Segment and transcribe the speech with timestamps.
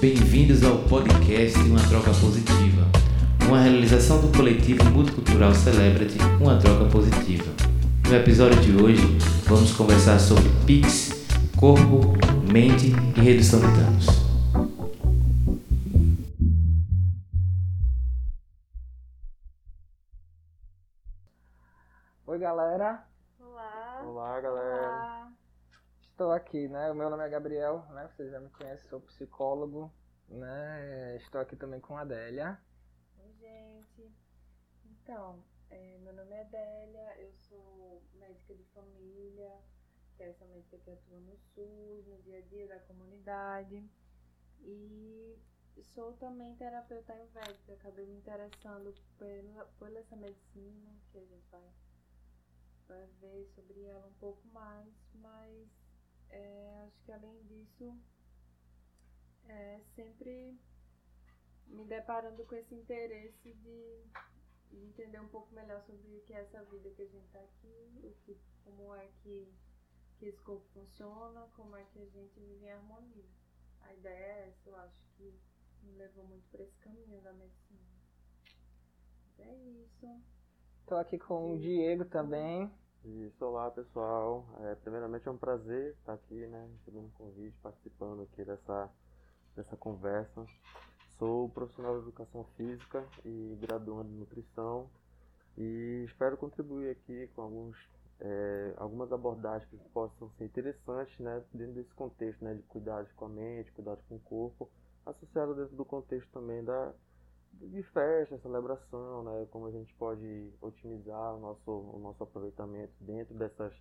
[0.00, 2.88] Bem-vindos ao podcast Uma Troca Positiva,
[3.46, 7.44] uma realização do coletivo multicultural Celebrity Uma Troca Positiva.
[8.08, 12.14] No episódio de hoje, vamos conversar sobre PIX, corpo,
[12.50, 14.19] mente e redução de danos.
[26.50, 26.90] Aqui, né?
[26.90, 28.08] O meu nome é Gabriel, né?
[28.08, 29.88] Vocês já me conhecem, sou psicólogo,
[30.28, 31.16] né?
[31.16, 32.60] Estou aqui também com a Adélia.
[33.20, 34.12] Oi, gente.
[34.84, 39.60] Então, é, meu nome é Adélia, eu sou médica de família,
[40.16, 43.88] que é essa médica que atua no SUS, no dia a dia da comunidade.
[44.58, 45.38] E
[45.94, 51.70] sou também terapeuta ayurvédica, acabei me interessando pela, por essa medicina, que a gente vai,
[52.88, 55.79] vai ver sobre ela um pouco mais, mas
[56.30, 57.94] é, acho que além disso,
[59.48, 60.58] é, sempre
[61.66, 64.04] me deparando com esse interesse de,
[64.70, 67.40] de entender um pouco melhor sobre o que é essa vida que a gente está
[67.40, 69.52] aqui, o que, como é que,
[70.18, 73.24] que esse corpo funciona, como é que a gente vive em harmonia.
[73.82, 75.34] A ideia é essa, eu acho que
[75.82, 77.80] me levou muito para esse caminho da medicina.
[79.38, 80.22] Mas é isso.
[80.80, 82.70] Estou aqui com o Diego também.
[83.02, 84.44] Isso, olá pessoal.
[84.60, 88.90] É, primeiramente é um prazer estar aqui, né, recebendo um convite, participando aqui dessa,
[89.56, 90.46] dessa conversa.
[91.18, 94.90] Sou profissional de educação física e graduando em nutrição
[95.56, 97.76] e espero contribuir aqui com alguns,
[98.20, 103.24] é, algumas abordagens que possam ser interessantes né, dentro desse contexto né, de cuidados com
[103.24, 104.70] a mente, cuidados com o corpo,
[105.06, 106.92] associado dentro do contexto também da,
[107.52, 109.46] de festa, celebração, né?
[109.50, 113.74] Como a gente pode otimizar o nosso, o nosso aproveitamento dentro dessas,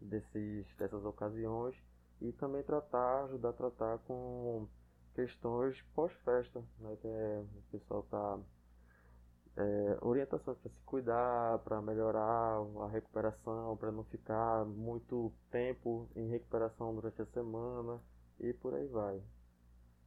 [0.00, 1.76] desses, dessas ocasiões
[2.20, 4.68] e também tratar, ajudar a tratar com
[5.14, 6.96] questões pós-festa, né?
[7.00, 8.38] Que é, o pessoal está
[9.56, 16.28] é, orientações para se cuidar, para melhorar a recuperação, para não ficar muito tempo em
[16.28, 18.00] recuperação durante a semana
[18.38, 19.22] e por aí vai.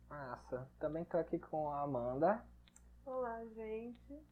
[0.08, 0.68] Massa.
[0.80, 2.44] Também estou aqui com a Amanda.
[3.12, 4.24] Olá, gente.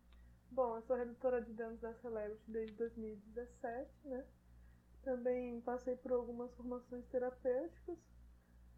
[0.52, 4.24] Bom, eu sou redutora de danos da Celebrity desde 2017, né?
[5.04, 7.98] Também passei por algumas formações terapêuticas.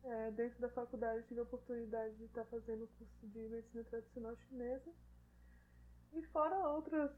[0.06, 4.38] É, dentro da faculdade tive a oportunidade de estar fazendo o curso de medicina tradicional
[4.38, 4.90] chinesa.
[6.14, 7.12] E fora outros,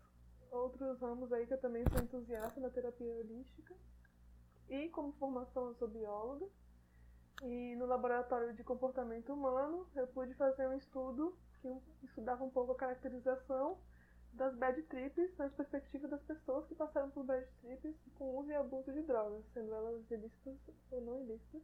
[0.50, 3.76] outros ramos aí que eu também sou entusiasta na terapia holística.
[4.68, 6.50] E como formação eu sou bióloga.
[7.44, 12.72] E no laboratório de comportamento humano eu pude fazer um estudo que estudava um pouco
[12.74, 13.78] a caracterização
[14.34, 18.56] das bad trips nas perspectivas das pessoas que passaram por bad trips com uso e
[18.56, 21.62] abuso de drogas, sendo elas ilícitas ou não ilícitas.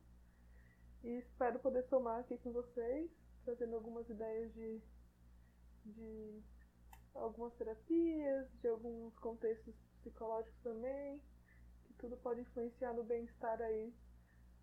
[1.03, 3.09] E espero poder somar aqui com vocês,
[3.45, 4.81] trazendo algumas ideias de,
[5.85, 6.43] de
[7.15, 11.21] algumas terapias, de alguns contextos psicológicos também,
[11.85, 13.93] que tudo pode influenciar no bem-estar aí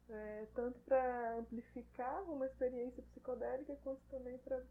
[0.08, 4.62] é, tanto para amplificar uma experiência psicodélica, quanto também para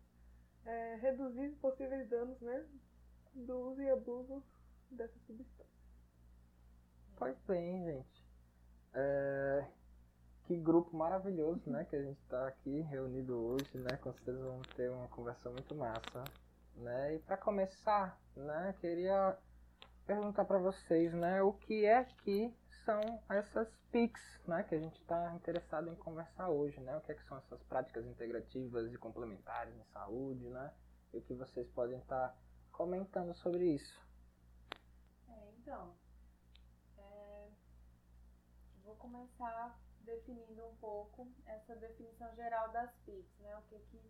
[0.66, 2.66] é, reduzir possíveis danos né,
[3.34, 4.44] do uso e abuso
[4.92, 5.74] dessa substância.
[7.18, 8.24] Pois bem, gente.
[8.94, 9.66] É,
[10.46, 11.86] que grupo maravilhoso, né?
[11.86, 13.98] Que a gente está aqui reunido hoje, né?
[13.98, 16.24] Com certeza vamos ter uma conversa muito massa,
[16.76, 17.16] né?
[17.16, 18.76] E para começar, né?
[18.80, 19.38] Queria
[20.06, 21.42] perguntar para vocês, né?
[21.42, 22.54] O que é que
[22.86, 26.96] são essas PICs, né, que a gente está interessado em conversar hoje, né?
[26.98, 30.74] O que, é que são essas práticas integrativas e complementares em saúde, né?
[31.14, 32.38] E o que vocês podem estar tá
[32.72, 34.02] comentando sobre isso.
[35.30, 35.96] É, então,
[36.98, 37.50] é,
[38.84, 43.56] vou começar definindo um pouco essa definição geral das PICs, né?
[43.58, 44.02] O que que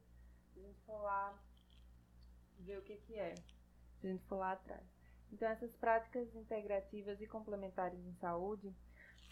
[0.56, 1.38] a gente for lá
[2.60, 3.36] ver o que que é,
[4.00, 5.03] se a gente for lá atrás.
[5.34, 8.72] Então, essas práticas integrativas e complementares em saúde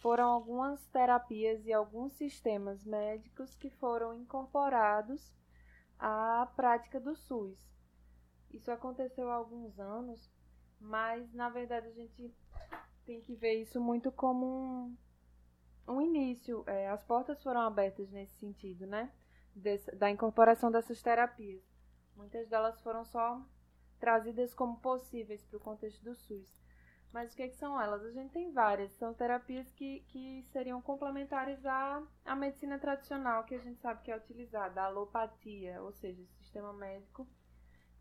[0.01, 5.31] foram algumas terapias e alguns sistemas médicos que foram incorporados
[5.99, 7.55] à prática do SUS.
[8.49, 10.27] Isso aconteceu há alguns anos,
[10.79, 12.33] mas na verdade a gente
[13.05, 14.97] tem que ver isso muito como um,
[15.87, 16.63] um início.
[16.65, 19.11] É, as portas foram abertas nesse sentido, né?
[19.55, 21.61] Desse, da incorporação dessas terapias.
[22.15, 23.39] Muitas delas foram só
[24.01, 26.61] trazidas como possíveis para o contexto do SUS.
[27.13, 28.03] Mas o que, é que, são elas?
[28.03, 28.91] A gente tem várias.
[28.93, 34.11] São terapias que, que seriam complementares à, à medicina tradicional, que a gente sabe que
[34.11, 37.27] é utilizada, a alopatia, ou seja, o sistema médico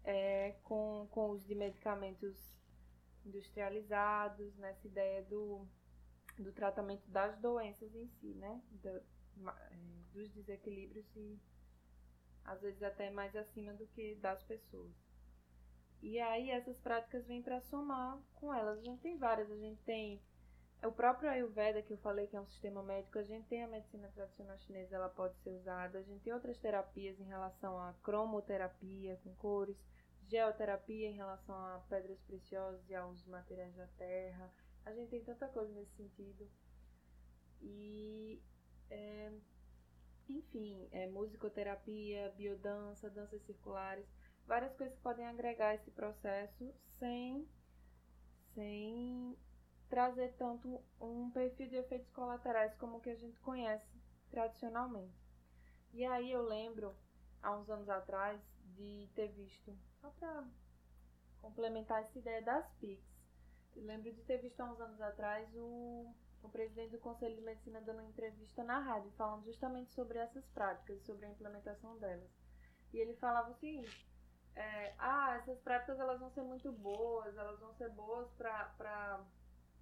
[0.04, 2.36] é, com, com uso de medicamentos
[3.26, 5.66] industrializados, nessa ideia do,
[6.38, 8.62] do tratamento das doenças em si, né?
[8.70, 9.76] Do, é,
[10.12, 11.38] dos desequilíbrios e
[12.44, 15.09] às vezes até mais acima do que das pessoas.
[16.02, 18.78] E aí essas práticas vêm para somar com elas.
[18.78, 20.20] A gente tem várias, a gente tem
[20.82, 23.68] o próprio Ayurveda que eu falei que é um sistema médico, a gente tem a
[23.68, 27.92] medicina tradicional chinesa, ela pode ser usada, a gente tem outras terapias em relação à
[28.02, 29.76] cromoterapia com cores,
[30.26, 34.50] geoterapia em relação a pedras preciosas e aos materiais da terra.
[34.86, 36.48] A gente tem tanta coisa nesse sentido.
[37.60, 38.40] E
[38.90, 39.32] é,
[40.30, 44.06] enfim, é, musicoterapia, biodança, danças circulares,
[44.50, 47.48] várias coisas que podem agregar esse processo sem,
[48.52, 49.38] sem
[49.88, 53.86] trazer tanto um perfil de efeitos colaterais como o que a gente conhece
[54.28, 55.14] tradicionalmente.
[55.92, 56.96] E aí eu lembro,
[57.40, 58.40] há uns anos atrás,
[58.74, 60.44] de ter visto, só para
[61.40, 63.08] complementar essa ideia das PICs,
[63.76, 66.12] eu lembro de ter visto há uns anos atrás o
[66.42, 70.42] o presidente do Conselho de Medicina dando uma entrevista na rádio, falando justamente sobre essas
[70.48, 72.30] práticas, sobre a implementação delas.
[72.94, 74.09] E ele falava o seguinte:
[74.56, 79.20] é, ah, essas práticas elas vão ser muito boas, elas vão ser boas para.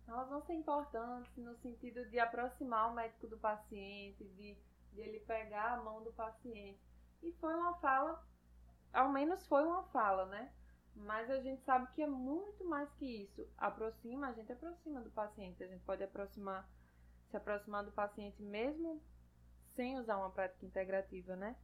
[0.06, 4.56] Elas vão ser importantes no sentido de aproximar o médico do paciente, de,
[4.92, 6.80] de ele pegar a mão do paciente.
[7.22, 8.24] E foi uma fala,
[8.92, 10.50] ao menos foi uma fala, né?
[10.94, 13.46] Mas a gente sabe que é muito mais que isso.
[13.56, 15.62] Aproxima, a gente aproxima do paciente.
[15.62, 16.68] A gente pode aproximar,
[17.30, 19.00] se aproximar do paciente mesmo
[19.76, 21.54] sem usar uma prática integrativa, né?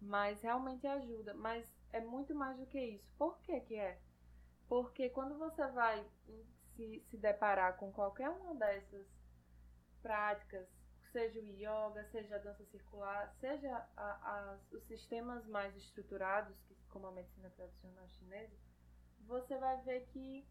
[0.00, 1.32] Mas realmente ajuda.
[1.34, 3.08] Mas é muito mais do que isso.
[3.18, 3.98] Por que que é?
[4.68, 6.04] Porque quando você vai
[6.74, 9.06] se, se deparar com qualquer uma dessas
[10.00, 10.66] práticas,
[11.12, 16.56] seja o yoga, seja a dança circular, seja a, a, os sistemas mais estruturados,
[16.88, 18.56] como a medicina tradicional chinesa,
[19.26, 20.46] você vai ver que,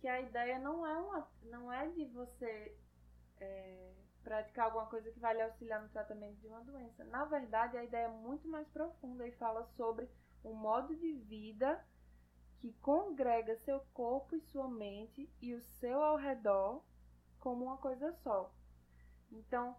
[0.00, 2.76] que a ideia não é, uma, não é de você
[3.40, 3.92] é,
[4.22, 7.04] praticar alguma coisa que vai lhe auxiliar no tratamento de uma doença.
[7.04, 10.08] Na verdade, a ideia é muito mais profunda e fala sobre
[10.44, 11.84] um modo de vida
[12.58, 16.82] que congrega seu corpo e sua mente e o seu ao redor
[17.38, 18.52] como uma coisa só.
[19.32, 19.76] Então,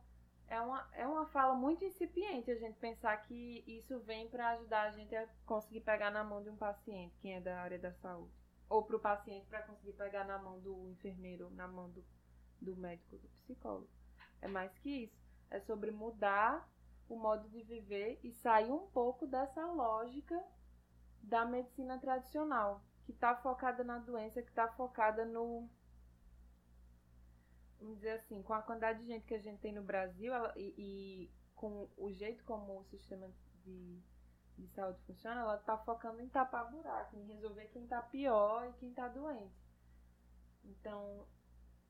[0.48, 4.84] é uma, é uma fala muito incipiente a gente pensar que isso vem para ajudar
[4.84, 7.94] a gente a conseguir pegar na mão de um paciente, quem é da área da
[7.94, 8.34] saúde.
[8.68, 12.04] Ou para o paciente para conseguir pegar na mão do enfermeiro, na mão do,
[12.60, 13.90] do médico, do psicólogo.
[14.42, 15.22] É mais que isso.
[15.50, 16.68] É sobre mudar
[17.12, 20.42] o modo de viver e sair um pouco dessa lógica
[21.22, 25.69] da medicina tradicional, que está focada na doença, que está focada no
[27.81, 30.54] vamos dizer assim, com a quantidade de gente que a gente tem no Brasil ela,
[30.56, 33.30] e, e, com o jeito como o sistema
[33.66, 34.00] de,
[34.58, 38.74] de saúde funciona, ela está focando em tapar buraco, em resolver quem está pior e
[38.80, 39.60] quem está doente.
[40.63, 41.25] Então,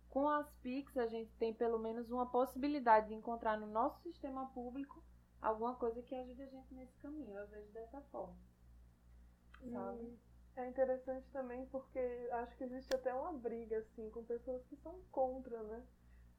[0.09, 4.47] com as PICs, a gente tem pelo menos uma possibilidade de encontrar no nosso sistema
[4.47, 5.03] público
[5.41, 7.37] alguma coisa que ajude a gente nesse caminho.
[7.37, 8.35] Eu vejo dessa forma.
[9.71, 10.19] Sabe?
[10.55, 11.99] É interessante também porque
[12.31, 15.83] acho que existe até uma briga, assim, com pessoas que são contra, né?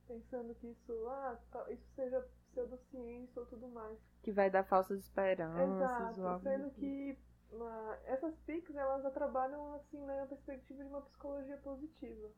[0.06, 1.38] Pensando que isso, ah,
[1.70, 3.99] isso seja pseudociência ou tudo mais.
[4.22, 5.76] Que vai dar falsas esperanças.
[5.76, 7.19] Exato, sendo que
[7.52, 12.31] uh, essas PICs, elas já trabalham, assim, na perspectiva de uma psicologia positiva,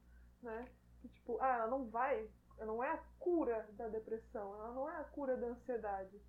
[0.43, 0.69] né?
[1.01, 4.89] Que, tipo, ah, ela não vai, ela não é a cura da depressão, ela não
[4.89, 6.23] é a cura da ansiedade,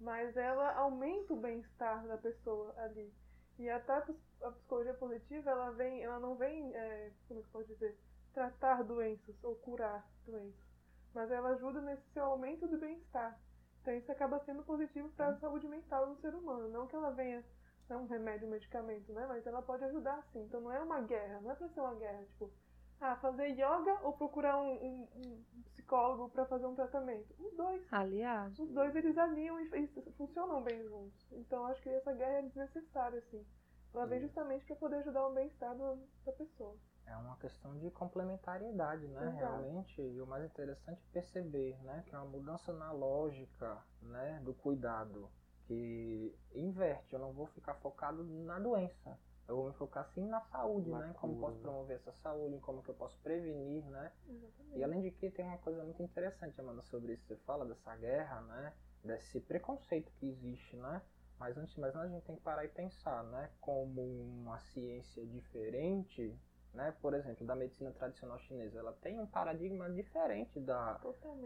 [0.00, 3.12] mas ela aumenta o bem-estar da pessoa ali.
[3.58, 7.68] E até a psicologia positiva, ela vem, ela não vem, é, como é que pode
[7.68, 7.98] dizer,
[8.32, 10.66] tratar doenças ou curar doenças,
[11.12, 13.38] mas ela ajuda nesse seu aumento do bem-estar.
[13.82, 17.10] Então isso acaba sendo positivo para a saúde mental do ser humano, não que ela
[17.10, 17.44] venha
[17.92, 19.26] é um remédio, um medicamento, né?
[19.26, 20.40] Mas ela pode ajudar sim.
[20.42, 22.50] Então não é uma guerra, não é para ser uma guerra, tipo,
[23.00, 27.34] ah, fazer yoga ou procurar um, um, um psicólogo para fazer um tratamento.
[27.38, 27.82] Os dois.
[27.92, 28.58] Aliás.
[28.58, 31.26] Os dois eles alinham e, e funcionam bem juntos.
[31.32, 33.44] Então acho que essa guerra é desnecessária, assim.
[33.92, 36.76] Ela vem justamente para poder ajudar o bem-estar da pessoa.
[37.06, 39.20] É uma questão de complementariedade, né?
[39.20, 39.36] Exato.
[39.36, 44.40] Realmente, e o mais interessante é perceber, né, que é uma mudança na lógica, né,
[44.44, 45.28] do cuidado,
[45.66, 47.14] que inverte.
[47.14, 49.18] Eu não vou ficar focado na doença.
[49.50, 51.12] Eu vou me focar sim na saúde, né?
[51.18, 54.12] Como posso promover essa saúde, como que eu posso prevenir, né?
[54.28, 54.78] Exatamente.
[54.78, 57.26] E além de que tem uma coisa muito interessante, Amanda, sobre isso.
[57.26, 58.72] Você fala dessa guerra, né?
[59.02, 61.02] Desse preconceito que existe, né?
[61.36, 63.50] Mas antes de mais nada, a gente tem que parar e pensar, né?
[63.60, 66.32] Como uma ciência diferente,
[66.74, 66.94] né?
[67.00, 71.00] Por exemplo, da medicina tradicional chinesa, ela tem um paradigma diferente da,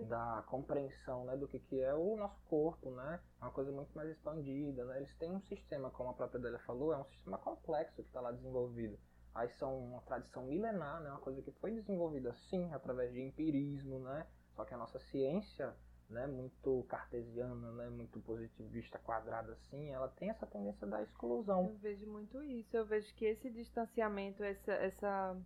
[0.07, 1.37] da compreensão, né?
[1.37, 3.21] Do que, que é o nosso corpo, né?
[3.41, 4.99] Uma coisa muito mais expandida, né?
[4.99, 8.21] Eles têm um sistema, como a própria Delia falou, é um sistema complexo que está
[8.21, 8.99] lá desenvolvido.
[9.35, 11.11] Aí são uma tradição milenar, né?
[11.11, 14.27] Uma coisa que foi desenvolvida, sim, através de empirismo, né?
[14.55, 15.75] Só que a nossa ciência
[16.09, 21.69] né, muito cartesiana, né, muito positivista, quadrada assim, ela tem essa tendência da exclusão.
[21.69, 22.77] Eu vejo muito isso.
[22.77, 25.37] Eu vejo que esse distanciamento, essa, essa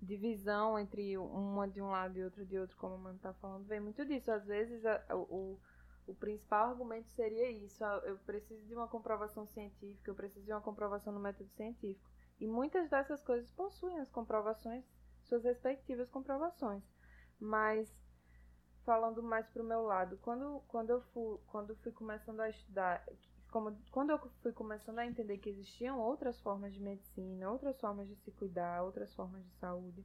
[0.00, 3.66] divisão entre uma de um lado e outra de outro, como o Mano está falando,
[3.66, 4.30] vem muito disso.
[4.30, 5.58] Às vezes a, o,
[6.06, 10.52] o principal argumento seria isso: ah, eu preciso de uma comprovação científica, eu preciso de
[10.52, 12.08] uma comprovação no método científico.
[12.40, 14.84] E muitas dessas coisas possuem as comprovações,
[15.24, 16.84] suas respectivas comprovações.
[17.40, 18.07] Mas
[18.88, 23.04] falando mais para o meu lado, quando, quando eu fui, quando fui começando a estudar,
[23.50, 28.08] como, quando eu fui começando a entender que existiam outras formas de medicina, outras formas
[28.08, 30.02] de se cuidar, outras formas de saúde,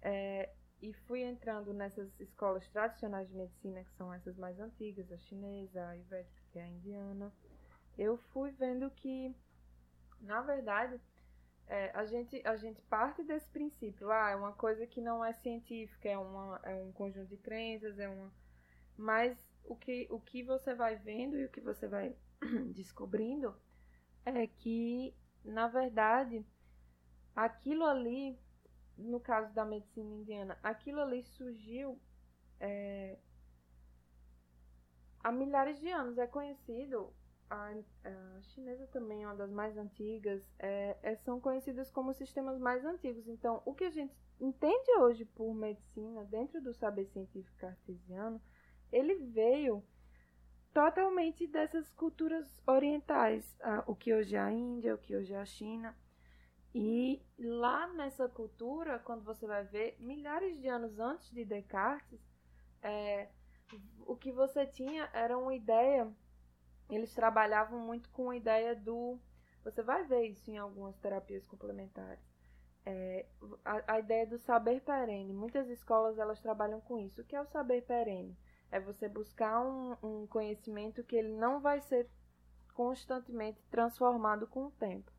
[0.00, 5.18] é, e fui entrando nessas escolas tradicionais de medicina, que são essas mais antigas, a
[5.18, 7.34] chinesa, a ayurvédica, que é a indiana,
[7.98, 9.34] eu fui vendo que,
[10.20, 11.00] na verdade,
[11.68, 14.10] é, a, gente, a gente parte desse princípio.
[14.10, 17.98] Ah, é uma coisa que não é científica, é, uma, é um conjunto de crenças,
[17.98, 18.32] é uma.
[18.96, 22.16] Mas o que, o que você vai vendo e o que você vai
[22.72, 23.54] descobrindo
[24.24, 26.44] é que, na verdade,
[27.34, 28.38] aquilo ali,
[28.96, 32.00] no caso da medicina indiana, aquilo ali surgiu
[32.60, 33.18] é,
[35.22, 36.16] há milhares de anos.
[36.16, 37.12] É conhecido
[37.50, 37.72] a,
[38.04, 42.84] a, chinesa também é uma das mais antigas, é, é, são conhecidas como sistemas mais
[42.84, 43.26] antigos.
[43.28, 48.40] Então, o que a gente entende hoje por medicina, dentro do saber científico cartesiano,
[48.92, 49.82] ele veio
[50.72, 55.38] totalmente dessas culturas orientais, a, o que hoje é a Índia, o que hoje é
[55.38, 55.96] a China.
[56.74, 62.20] E lá nessa cultura, quando você vai ver, milhares de anos antes de Descartes,
[62.82, 63.30] é,
[64.06, 66.12] o que você tinha era uma ideia
[66.88, 69.18] eles trabalhavam muito com a ideia do.
[69.64, 72.24] Você vai ver isso em algumas terapias complementares.
[72.84, 73.26] É,
[73.64, 75.32] a, a, ideia do saber perene.
[75.32, 77.20] Muitas escolas elas trabalham com isso.
[77.20, 78.38] O que é o saber perene?
[78.70, 82.08] É você buscar um, um conhecimento que ele não vai ser
[82.74, 85.10] constantemente transformado com o tempo.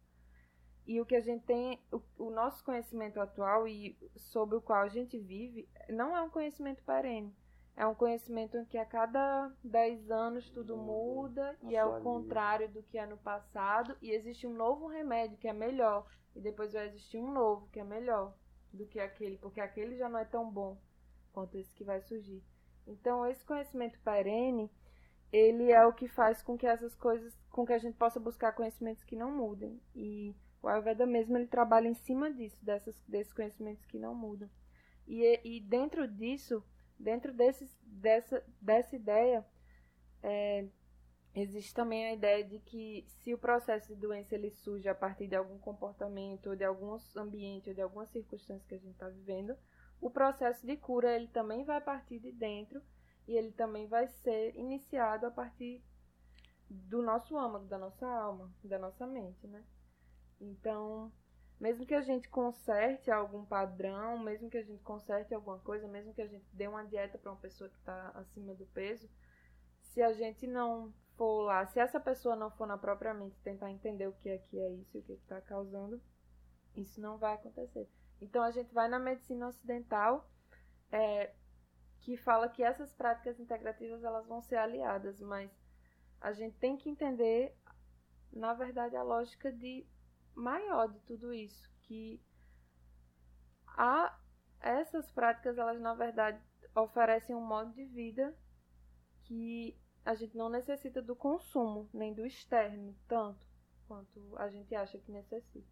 [0.86, 4.84] E o que a gente tem, o, o nosso conhecimento atual e sobre o qual
[4.84, 7.36] a gente vive, não é um conhecimento perene
[7.78, 12.68] é um conhecimento em que a cada 10 anos tudo muda e é o contrário
[12.68, 16.74] do que é no passado e existe um novo remédio que é melhor e depois
[16.74, 18.34] vai existir um novo que é melhor
[18.74, 20.76] do que aquele, porque aquele já não é tão bom
[21.32, 22.44] quanto esse que vai surgir.
[22.88, 24.72] Então, esse conhecimento perene,
[25.32, 28.54] ele é o que faz com que essas coisas, com que a gente possa buscar
[28.54, 29.80] conhecimentos que não mudem.
[29.94, 34.50] E o Ayurveda mesmo, ele trabalha em cima disso, dessas, desses conhecimentos que não mudam.
[35.08, 36.64] E, e dentro disso,
[37.00, 39.46] Dentro desses, dessa, dessa ideia,
[40.24, 40.68] é,
[41.36, 45.28] existe também a ideia de que se o processo de doença ele surge a partir
[45.28, 49.08] de algum comportamento, ou de alguns ambientes, ou de alguma circunstância que a gente está
[49.10, 49.56] vivendo,
[50.02, 52.82] o processo de cura ele também vai partir de dentro
[53.28, 55.84] e ele também vai ser iniciado a partir
[56.70, 59.64] do nosso âmago, da nossa alma, da nossa mente, né?
[60.40, 61.12] Então,
[61.60, 66.14] mesmo que a gente conserte algum padrão, mesmo que a gente conserte alguma coisa, mesmo
[66.14, 69.10] que a gente dê uma dieta para uma pessoa que está acima do peso,
[69.82, 73.72] se a gente não for lá, se essa pessoa não for na própria mente tentar
[73.72, 76.00] entender o que é que é isso e o que é está causando,
[76.76, 77.90] isso não vai acontecer.
[78.22, 80.30] Então a gente vai na medicina ocidental,
[80.92, 81.34] é,
[82.02, 85.52] que fala que essas práticas integrativas elas vão ser aliadas, mas
[86.22, 87.56] a gente tem que entender,
[88.32, 89.86] na verdade, a lógica de
[90.38, 92.22] maior de tudo isso, que
[93.68, 94.18] a,
[94.62, 96.40] essas práticas, elas na verdade
[96.76, 98.36] oferecem um modo de vida
[99.24, 99.76] que
[100.06, 103.46] a gente não necessita do consumo, nem do externo, tanto
[103.88, 105.68] quanto a gente acha que necessita.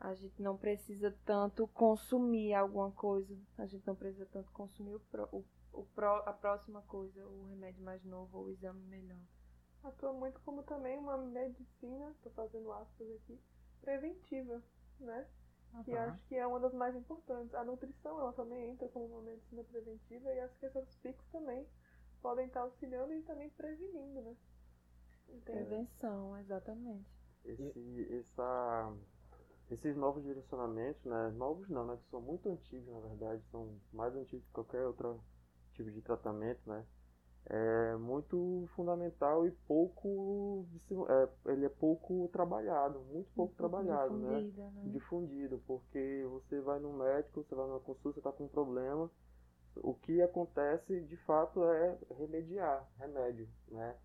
[0.00, 5.02] A gente não precisa tanto consumir alguma coisa, a gente não precisa tanto consumir o,
[5.30, 5.86] o, o
[6.26, 9.18] a próxima coisa, o remédio mais novo o exame melhor
[9.84, 13.40] atua muito como também uma medicina, estou fazendo aspas aqui,
[13.80, 14.62] preventiva,
[15.00, 15.26] né?
[15.74, 15.84] Uhum.
[15.84, 17.54] Que acho que é uma das mais importantes.
[17.54, 21.66] A nutrição ela também entra como uma medicina preventiva e acho que essas PICs também
[22.20, 24.36] podem estar auxiliando e também prevenindo, né?
[25.28, 25.64] Entende?
[25.64, 27.10] Prevenção, exatamente.
[27.44, 28.94] Esse, essa,
[29.70, 31.30] esses novos direcionamentos, né?
[31.30, 31.96] Novos não, né?
[31.96, 35.24] Que são muito antigos, na verdade, são mais antigos que qualquer outro
[35.72, 36.86] tipo de tratamento, né?
[37.46, 40.66] É muito fundamental e pouco
[41.08, 44.40] é, ele é pouco trabalhado, muito pouco trabalhado, né?
[44.56, 44.70] né?
[44.86, 49.10] Difundido, porque você vai no médico, você vai numa consulta, está com um problema,
[49.76, 53.96] o que acontece de fato é remediar, remédio, né?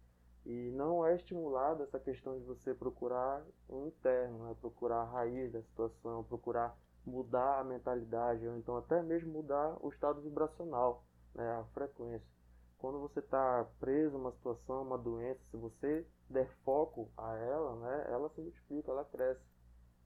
[0.46, 4.56] E não é estimulado essa questão de você procurar um interno, né?
[4.62, 9.90] procurar a raiz da situação, procurar mudar a mentalidade, ou então até mesmo mudar o
[9.90, 11.04] estado vibracional
[11.34, 12.37] né, a frequência.
[12.78, 17.76] Quando você está preso a uma situação, uma doença, se você der foco a ela,
[17.78, 19.42] né, ela se multiplica, ela cresce.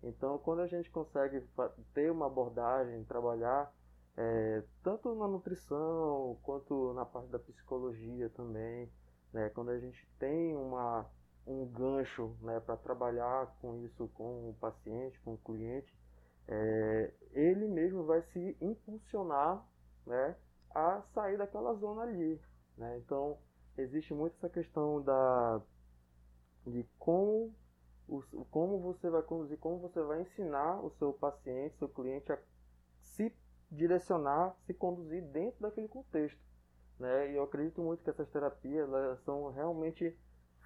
[0.04, 1.46] Então, quando a gente consegue
[1.94, 3.72] ter uma abordagem, trabalhar
[4.18, 8.92] é, tanto na nutrição quanto na parte da psicologia também,
[9.34, 11.06] né, quando a gente tem uma,
[11.46, 15.94] um gancho né, para trabalhar com isso com o paciente, com o cliente,
[16.48, 19.66] é, ele mesmo vai se impulsionar
[20.06, 20.36] né,
[20.74, 22.42] a sair daquela zona ali.
[22.78, 22.98] Né?
[22.98, 23.38] Então,
[23.78, 25.62] existe muito essa questão da,
[26.66, 27.54] de como,
[28.08, 32.40] o, como você vai conduzir, como você vai ensinar o seu paciente, seu cliente a
[33.00, 33.34] se
[33.70, 36.40] direcionar, se conduzir dentro daquele contexto.
[37.00, 37.32] Né?
[37.32, 38.90] E eu acredito muito que essas terapias
[39.24, 40.16] são realmente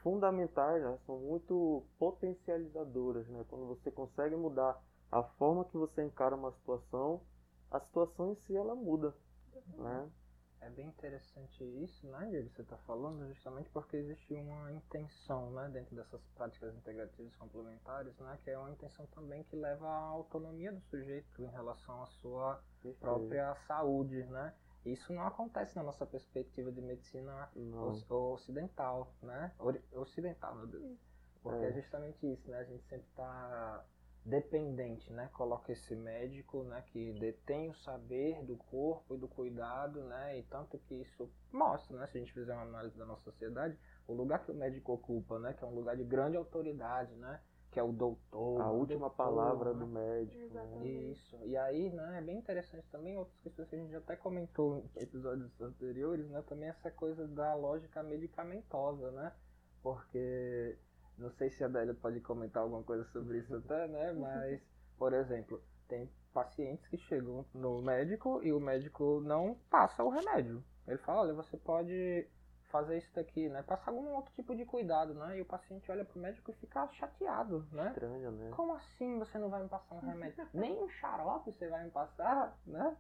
[0.02, 3.28] fundamentais, são muito potencializadoras.
[3.28, 3.46] Né?
[3.50, 4.82] Quando você consegue mudar
[5.12, 7.22] a forma que você encara uma situação,
[7.72, 9.16] a situação em si ela muda.
[9.78, 10.10] Né?
[10.62, 15.70] É bem interessante isso, né, Diego, você está falando, justamente porque existe uma intenção, né,
[15.70, 20.72] dentro dessas práticas integrativas complementares, né, que é uma intenção também que leva à autonomia
[20.72, 22.64] do sujeito em relação à sua
[23.00, 24.54] própria saúde, né.
[24.86, 27.94] Isso não acontece na nossa perspectiva de medicina não.
[28.10, 29.52] ocidental, né,
[29.94, 30.98] ocidental, meu Deus,
[31.44, 31.70] porque é.
[31.70, 33.86] é justamente isso, né, a gente sempre está
[34.26, 35.30] dependente, né?
[35.34, 40.40] Coloca esse médico, né, que detém o saber do corpo e do cuidado, né?
[40.40, 43.78] E tanto que isso mostra, né, se a gente fizer uma análise da nossa sociedade,
[44.08, 47.40] o lugar que o médico ocupa, né, que é um lugar de grande autoridade, né?
[47.70, 48.62] Que é o doutor.
[48.62, 49.80] A última doutor, palavra né?
[49.80, 50.38] do médico.
[50.38, 50.46] Né?
[50.46, 51.12] Exatamente.
[51.12, 51.38] Isso.
[51.44, 54.90] E aí, né, é bem interessante também outras questões que a gente até comentou em
[54.96, 56.42] episódios anteriores, né?
[56.48, 59.34] Também essa coisa da lógica medicamentosa, né?
[59.84, 60.78] Porque
[61.18, 64.14] não sei se a Adélia pode comentar alguma coisa sobre isso até, né?
[64.14, 64.62] Mas,
[64.98, 70.64] por exemplo, tem pacientes que chegam no médico e o médico não passa o remédio.
[70.88, 72.28] Ele fala, olha, você pode
[72.70, 73.64] fazer isso daqui, né?
[73.64, 75.38] Passar algum outro tipo de cuidado, né?
[75.38, 77.88] E o paciente olha pro médico e fica chateado, né?
[77.88, 78.52] Estranho, né?
[78.54, 80.48] Como assim você não vai me passar um remédio?
[80.54, 82.98] Nem um xarope você vai me passar, né?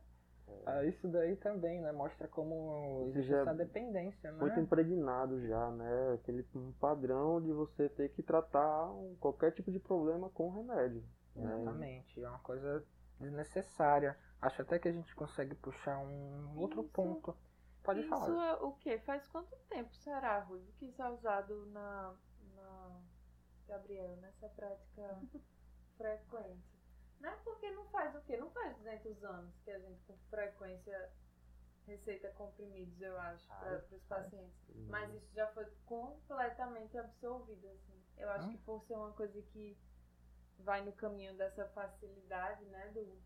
[0.67, 0.87] É.
[0.87, 1.91] isso daí também, né?
[1.91, 4.39] Mostra como existe essa dependência, né?
[4.39, 6.13] Muito impregnado já, né?
[6.13, 11.03] Aquele um padrão de você ter que tratar qualquer tipo de problema com remédio.
[11.35, 11.53] Né?
[11.53, 12.85] Exatamente, é uma coisa
[13.19, 14.17] desnecessária.
[14.41, 17.35] Acho até que a gente consegue puxar um outro isso, ponto.
[17.83, 18.29] Pode isso falar.
[18.29, 18.99] Isso é o quê?
[18.99, 22.15] Faz quanto tempo será, Rui, que isso é usado na,
[22.55, 23.01] na
[23.67, 25.21] Gabriel, nessa prática
[25.97, 26.74] frequente?
[27.25, 27.35] Né?
[27.43, 28.37] Porque não faz o quê?
[28.37, 31.11] Não faz 200 anos que a gente com frequência
[31.87, 34.69] receita comprimidos, eu acho, para os pacientes.
[34.69, 34.87] Uhum.
[34.89, 37.99] Mas isso já foi completamente absorvido, assim.
[38.17, 39.75] Eu acho que por ser uma coisa que
[40.59, 43.19] vai no caminho dessa facilidade, né, do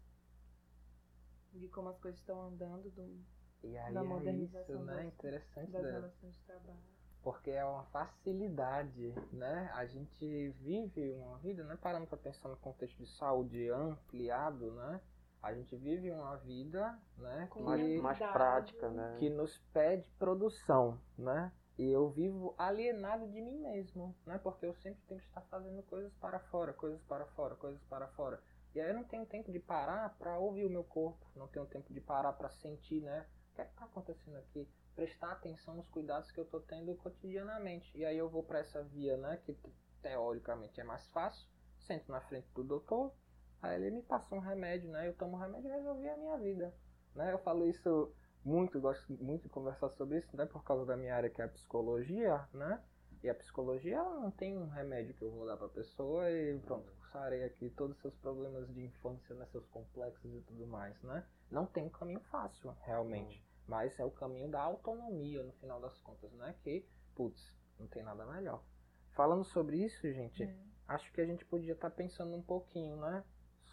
[1.51, 3.25] de como as coisas estão andando, do,
[3.63, 4.95] e aí da modernização é isso, né?
[4.95, 9.69] das, Interessante das relações de trabalho porque é uma facilidade, né?
[9.73, 11.77] A gente vive uma vida, né?
[11.81, 15.01] Parando para pensar no contexto de saúde ampliado, né?
[15.41, 17.47] A gente vive uma vida, né?
[17.49, 19.15] Com mais, mais prática, né?
[19.19, 21.51] Que nos pede produção, né?
[21.77, 24.37] E eu vivo alienado de mim mesmo, né?
[24.37, 28.07] Porque eu sempre tenho que estar fazendo coisas para fora, coisas para fora, coisas para
[28.09, 28.41] fora.
[28.75, 31.65] E aí eu não tenho tempo de parar para ouvir o meu corpo, não tenho
[31.65, 33.25] tempo de parar para sentir, né?
[33.51, 34.67] O que é está acontecendo aqui?
[34.99, 37.97] Prestar atenção nos cuidados que eu estou tendo cotidianamente.
[37.97, 39.57] E aí eu vou para essa via, né, que
[40.01, 41.47] teoricamente é mais fácil,
[41.79, 43.13] sento na frente do doutor,
[43.61, 46.37] aí ele me passa um remédio, né, eu tomo o remédio e resolvi a minha
[46.37, 46.73] vida.
[47.15, 47.31] Né?
[47.31, 51.15] Eu falo isso muito, gosto muito de conversar sobre isso, né, por causa da minha
[51.15, 52.83] área que é a psicologia, né,
[53.23, 56.29] e a psicologia ela não tem um remédio que eu vou dar para a pessoa
[56.29, 60.67] e pronto, sarei aqui todos os seus problemas de infância, né, seus complexos e tudo
[60.67, 61.25] mais, né?
[61.49, 63.48] Não tem um caminho fácil, realmente.
[63.69, 66.55] Mas é o caminho da autonomia, no final das contas, né?
[66.63, 68.63] Que, putz, não tem nada melhor.
[69.11, 70.55] Falando sobre isso, gente, é.
[70.87, 73.23] acho que a gente podia estar tá pensando um pouquinho, né?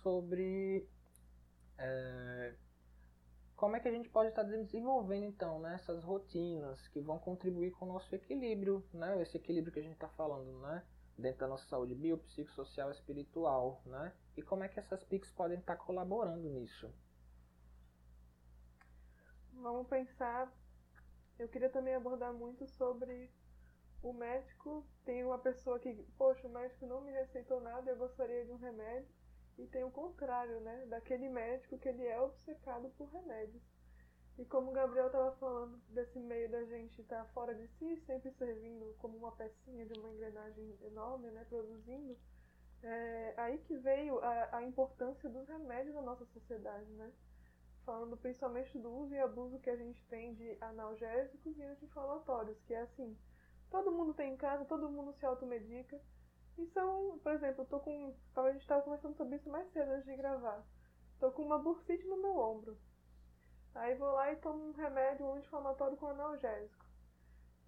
[0.02, 0.86] Sobre
[1.78, 2.54] é,
[3.56, 5.76] como é que a gente pode estar tá desenvolvendo, então, né?
[5.76, 9.22] Essas rotinas que vão contribuir com o nosso equilíbrio, né?
[9.22, 10.84] Esse equilíbrio que a gente está falando, né?
[11.16, 14.12] Dentro da nossa saúde biopsicossocial e espiritual, né?
[14.36, 16.92] E como é que essas PICs podem estar tá colaborando nisso?
[19.62, 20.52] Vamos pensar.
[21.38, 23.30] Eu queria também abordar muito sobre
[24.02, 24.86] o médico.
[25.04, 28.56] Tem uma pessoa que, poxa, o médico não me receitou nada, eu gostaria de um
[28.56, 29.08] remédio.
[29.58, 30.86] E tem o contrário, né?
[30.86, 33.62] Daquele médico que ele é obcecado por remédios.
[34.38, 37.96] E como o Gabriel estava falando desse meio da gente estar tá fora de si,
[38.04, 41.44] sempre servindo como uma pecinha de uma engrenagem enorme, né?
[41.48, 42.18] Produzindo.
[42.82, 47.10] É aí que veio a, a importância dos remédios na nossa sociedade, né?
[47.86, 52.74] Falando principalmente do uso e abuso que a gente tem de analgésicos e anti-inflamatórios, que
[52.74, 53.16] é assim,
[53.70, 55.98] todo mundo tem em casa, todo mundo se automedica.
[56.58, 58.14] E são, por exemplo, eu tô com.
[58.34, 60.64] A gente estava conversando sobre isso mais cedo antes de gravar.
[61.20, 62.76] Tô com uma bursite no meu ombro.
[63.74, 66.84] Aí vou lá e tomo um remédio anti-inflamatório com analgésico.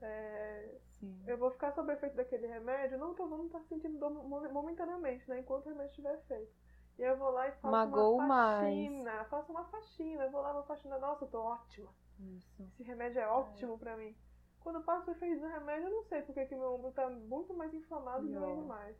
[0.01, 0.79] É,
[1.27, 5.41] eu vou ficar sob efeito daquele remédio, não tô, não tá sentindo dor momentaneamente, né?
[5.41, 6.53] Enquanto o remédio estiver feito.
[6.99, 9.15] E eu vou lá e faço Magou uma faxina.
[9.15, 9.29] Mais.
[9.29, 10.25] Faço uma faxina.
[10.25, 10.99] Eu vou lá uma faxina.
[10.99, 11.89] Nossa, eu tô ótima.
[12.19, 12.63] Isso.
[12.63, 13.79] Esse remédio é ótimo é.
[13.79, 14.17] pra mim.
[14.61, 17.09] Quando eu passo o efeito do remédio, eu não sei porque que meu ombro tá
[17.09, 18.97] muito mais inflamado e doendo mais.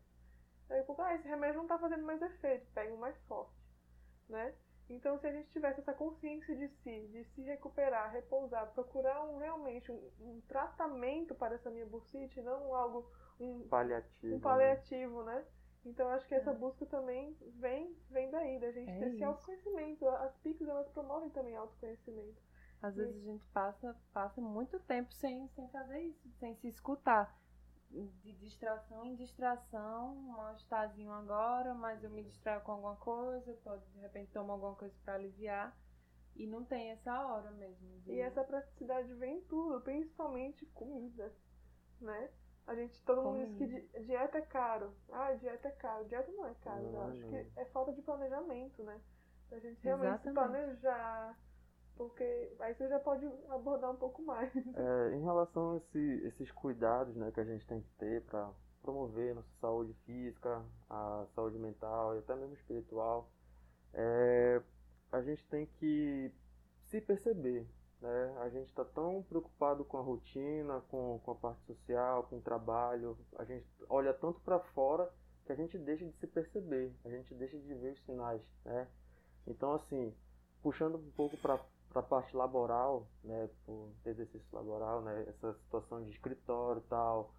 [0.71, 2.71] Aí eu fico, ah, esse remédio não tá fazendo mais efeito.
[2.73, 3.53] Pego mais forte.
[4.29, 4.55] Né?
[4.89, 9.39] Então, se a gente tivesse essa consciência de si, de se recuperar, repousar, procurar um,
[9.39, 15.35] realmente um, um tratamento para essa minha bursite, não algo um paliativo, um paliativo né?
[15.35, 15.45] né?
[15.89, 16.55] Então acho que essa é.
[16.55, 20.07] busca também vem, vem daí, da gente é ter esse autoconhecimento.
[20.09, 22.41] As PICs elas promovem também autoconhecimento.
[22.83, 22.99] Às e...
[22.99, 27.37] vezes a gente passa, passa muito tempo sem, sem fazer isso, sem se escutar.
[27.91, 33.83] De distração em distração, um mal-estarzinho agora, mas eu me distraio com alguma coisa, pode
[33.93, 35.75] de repente tomar alguma coisa para aliviar.
[36.37, 37.89] E não tem essa hora mesmo.
[38.01, 38.13] De...
[38.13, 41.35] E essa praticidade vem em tudo, principalmente comida,
[41.99, 42.31] né?
[42.69, 44.93] A gente, todo mundo diz que dieta é caro.
[45.11, 46.05] Ah, dieta é caro.
[46.05, 47.31] Dieta não é caro, não, eu acho não.
[47.31, 49.01] que é falta de planejamento, né?
[49.51, 50.29] A gente realmente Exatamente.
[50.29, 51.39] se planejar,
[51.97, 54.53] porque aí você já pode abordar um pouco mais.
[54.77, 58.53] É, em relação a esse, esses cuidados né, que a gente tem que ter para
[58.83, 63.31] promover nossa saúde física, a saúde mental e até mesmo espiritual,
[63.95, 64.63] é,
[65.11, 66.31] a gente tem que
[66.85, 67.67] se perceber,
[68.01, 68.37] né?
[68.41, 72.41] A gente está tão preocupado com a rotina, com, com a parte social, com o
[72.41, 75.11] trabalho, a gente olha tanto para fora
[75.45, 78.43] que a gente deixa de se perceber, a gente deixa de ver os sinais.
[78.65, 78.87] Né?
[79.47, 80.15] Então, assim,
[80.63, 81.59] puxando um pouco para
[81.95, 87.33] a parte laboral, né, por exercício laboral, né, essa situação de escritório e tal,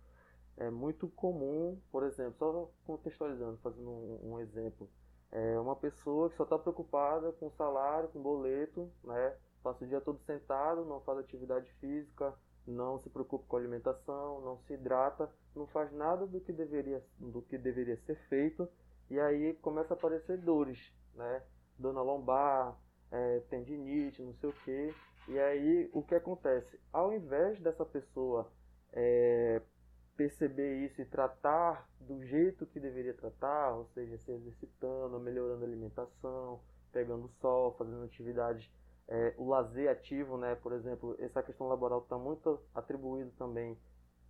[0.57, 4.89] é muito comum, por exemplo, só contextualizando, fazendo um, um exemplo,
[5.31, 10.01] é uma pessoa que só está preocupada com salário, com boleto, né, passa o dia
[10.01, 12.33] todo sentado, não faz atividade física,
[12.65, 17.03] não se preocupa com a alimentação, não se hidrata, não faz nada do que deveria,
[17.17, 18.67] do que deveria ser feito,
[19.09, 21.43] e aí começa a aparecer dores, né?
[21.77, 22.77] Dona lombar,
[23.11, 24.95] é, tendinite, não sei o que.
[25.27, 26.79] E aí o que acontece?
[26.91, 28.51] Ao invés dessa pessoa
[28.93, 29.61] é,
[30.15, 35.67] perceber isso e tratar do jeito que deveria tratar, ou seja, se exercitando, melhorando a
[35.67, 36.59] alimentação,
[36.91, 38.69] pegando sol, fazendo atividades
[39.09, 40.55] é, o lazer ativo, né?
[40.55, 43.77] Por exemplo, essa questão laboral está muito atribuído também.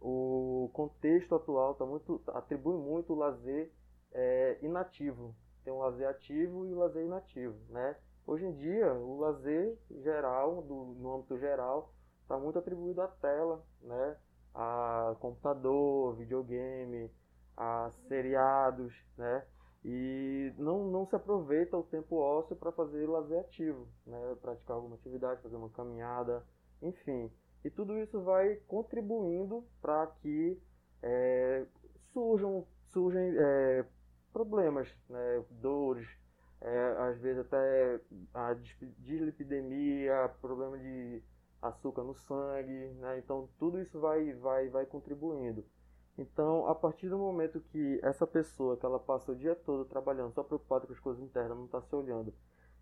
[0.01, 3.71] O contexto atual tá muito atribui muito o lazer
[4.13, 5.35] é, inativo.
[5.65, 7.97] Tem o lazer ativo e o lazer inativo, né?
[8.25, 13.61] Hoje em dia, o lazer geral, do, no âmbito geral, está muito atribuído à tela,
[13.81, 14.17] né?
[14.55, 17.11] A computador, videogame,
[17.57, 19.45] a seriados, né?
[19.83, 24.35] E não, não se aproveita o tempo ósseo para fazer lazer ativo, né?
[24.41, 26.45] praticar alguma atividade, fazer uma caminhada,
[26.81, 27.31] enfim.
[27.63, 30.61] E tudo isso vai contribuindo para que
[31.01, 31.65] é,
[32.11, 32.65] surjam,
[33.37, 33.85] é,
[34.33, 35.45] problemas, né?
[35.49, 36.07] dores,
[36.61, 38.01] é, às vezes até
[38.33, 38.53] a
[38.99, 41.23] dislipidemia, problema de
[41.61, 43.19] açúcar no sangue, né?
[43.19, 45.65] então tudo isso vai, vai, vai contribuindo.
[46.19, 50.33] Então, a partir do momento que essa pessoa, que ela passa o dia todo trabalhando,
[50.33, 52.33] só preocupada com as coisas internas, não está se olhando,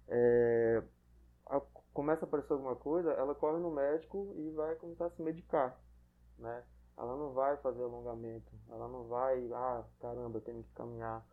[0.08, 0.82] é,
[1.46, 1.62] a,
[1.94, 5.80] começa a aparecer alguma coisa, ela corre no médico e vai começar a se medicar,
[6.40, 6.64] né?
[6.98, 11.24] Ela não vai fazer alongamento, ela não vai, ah, caramba, eu tenho que caminhar,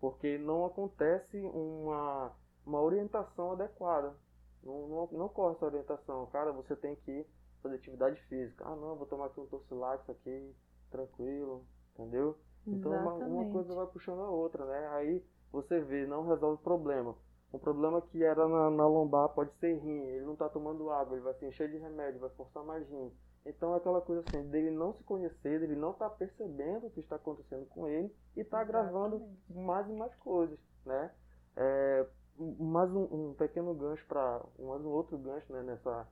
[0.00, 2.32] porque não acontece uma,
[2.66, 4.16] uma orientação adequada.
[4.64, 7.24] Não, não, não ocorre essa orientação, cara, você tem que
[7.62, 8.64] fazer atividade física.
[8.66, 10.52] Ah, não, vou tomar aqui um Torcilax aqui,
[10.92, 12.38] tranquilo, entendeu?
[12.66, 14.88] Então uma, uma, coisa vai puxando a outra, né?
[14.92, 17.16] Aí você vê, não resolve o problema.
[17.52, 21.14] Um problema que era na, na lombar pode ser rim, ele não está tomando água,
[21.14, 23.12] ele vai se encher de remédio, vai forçar mais rim.
[23.44, 26.90] Então é aquela coisa assim, dele não se conhecer, dele não estar tá percebendo o
[26.90, 31.10] que está acontecendo com ele e está agravando mais e mais coisas, né?
[31.56, 32.06] É,
[32.38, 36.08] mais um, um pequeno gancho para um, um outro gancho né, nessa,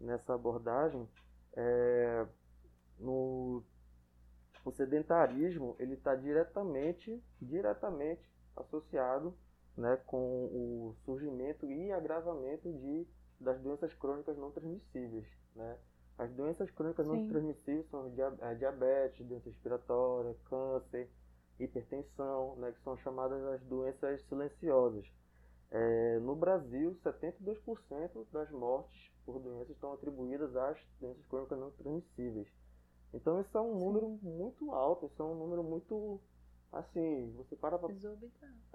[0.00, 1.08] nessa abordagem
[1.56, 2.26] é,
[2.98, 3.62] no
[4.66, 9.32] o sedentarismo ele está diretamente, diretamente associado
[9.76, 13.06] né, com o surgimento e agravamento de,
[13.38, 15.24] das doenças crônicas não transmissíveis.
[15.54, 15.78] Né?
[16.18, 17.12] As doenças crônicas Sim.
[17.12, 21.08] não transmissíveis são a diabetes, doença respiratória, câncer,
[21.60, 25.06] hipertensão, né, que são chamadas as doenças silenciosas.
[25.70, 32.48] É, no Brasil, 72% das mortes por doenças estão atribuídas às doenças crônicas não transmissíveis.
[33.16, 36.20] Então isso é um número muito alto, isso é um número muito
[36.72, 37.88] assim, você para pra...
[37.90, 37.96] É,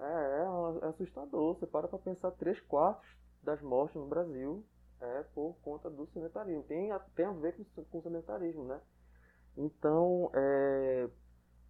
[0.02, 3.08] é, é assustador, você para para pensar três quartos
[3.42, 4.64] das mortes no Brasil
[5.00, 6.62] é por conta do sedentarismo.
[6.64, 8.80] Tem, tem a ver com, com o sedentarismo, né?
[9.56, 11.08] Então, é,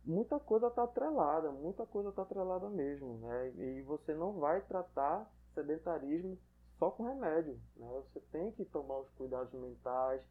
[0.04, 3.50] muita coisa está atrelada, muita coisa está atrelada mesmo, né?
[3.56, 6.38] E você não vai tratar sedentarismo
[6.78, 8.02] só com remédio, né?
[8.12, 10.22] Você tem que tomar os cuidados mentais,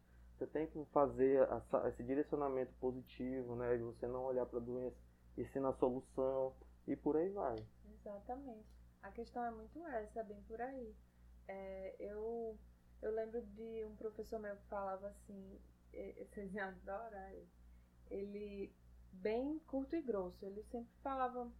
[0.42, 3.76] você tem que fazer essa, esse direcionamento positivo, né?
[3.76, 4.96] De você não olhar para a doença
[5.36, 6.54] e sim na solução
[6.86, 7.56] e por aí vai.
[7.94, 8.66] Exatamente.
[9.02, 10.94] A questão é muito essa, bem por aí.
[11.46, 12.58] É, eu,
[13.00, 15.60] eu lembro de um professor meu que falava assim,
[16.18, 17.48] vocês adoram ele.
[18.10, 18.72] Ele,
[19.12, 21.50] bem curto e grosso, ele sempre falava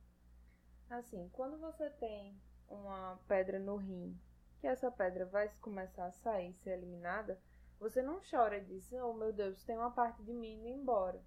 [0.91, 4.19] assim, quando você tem uma pedra no rim,
[4.61, 7.41] que essa pedra vai começar a sair, ser eliminada,
[7.83, 11.21] você não chora e diz, oh meu Deus, tem uma parte de mim indo embora.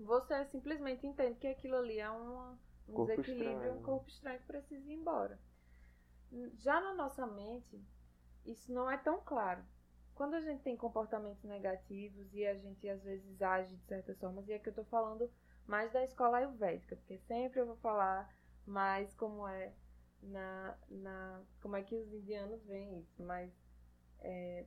[0.00, 2.58] Você simplesmente entende que aquilo ali é uma,
[2.88, 3.78] um corpo desequilíbrio, estranho.
[3.78, 5.38] um corpo estranho que precisa ir embora.
[6.54, 7.78] Já na nossa mente,
[8.44, 9.62] isso não é tão claro.
[10.14, 14.48] Quando a gente tem comportamentos negativos e a gente às vezes age de certas formas,
[14.48, 15.30] e é que eu estou falando
[15.66, 18.34] mais da escola ayurvédica, porque sempre eu vou falar
[18.66, 19.74] mais como é
[20.22, 23.52] na, na como é que os indianos veem isso, mas
[24.20, 24.64] é,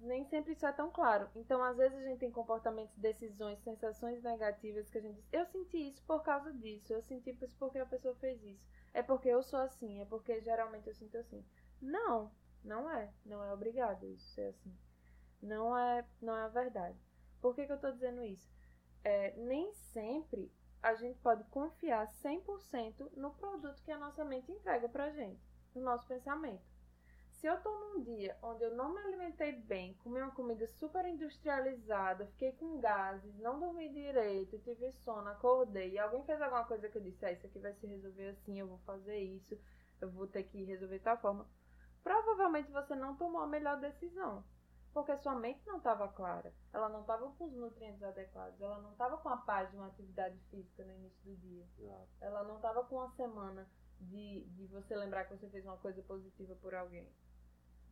[0.00, 1.28] nem sempre isso é tão claro.
[1.34, 5.46] Então, às vezes a gente tem comportamentos, decisões, sensações negativas que a gente diz, eu
[5.46, 8.64] senti isso por causa disso, eu senti isso porque a pessoa fez isso.
[8.92, 11.44] É porque eu sou assim, é porque geralmente eu sinto assim.
[11.80, 12.30] Não,
[12.64, 13.12] não é.
[13.24, 14.74] Não é obrigado isso ser assim.
[15.42, 16.98] Não é, não é a verdade.
[17.40, 18.48] Por que, que eu estou dizendo isso?
[19.04, 20.50] É, nem sempre
[20.82, 25.40] a gente pode confiar 100% no produto que a nossa mente entrega pra gente,
[25.74, 26.62] no nosso pensamento.
[27.36, 31.04] Se eu tô num dia onde eu não me alimentei bem, comi uma comida super
[31.04, 36.88] industrializada, fiquei com gases, não dormi direito, tive sono, acordei e alguém fez alguma coisa
[36.88, 39.58] que eu disse, ah, isso aqui vai se resolver assim, eu vou fazer isso,
[40.00, 41.46] eu vou ter que resolver de tal forma.
[42.02, 44.42] Provavelmente você não tomou a melhor decisão.
[44.94, 46.54] Porque sua mente não estava clara.
[46.72, 48.58] Ela não estava com os nutrientes adequados.
[48.58, 51.66] Ela não estava com a paz de uma atividade física no início do dia.
[52.18, 53.68] Ela não estava com uma semana
[54.00, 57.08] de, de você lembrar que você fez uma coisa positiva por alguém.